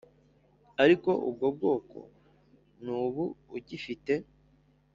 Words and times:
Ari 0.81 0.95
ubwo 1.29 1.45
bwoko 1.55 1.97
n’ubu 2.83 3.23
ugifite 3.57 4.13